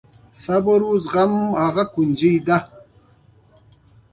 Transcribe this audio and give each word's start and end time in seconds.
صبر 0.43 0.79
او 0.87 0.93
زغم 1.05 1.33
هغه 1.63 1.83
کونجي 1.93 2.33
ده. 2.47 2.57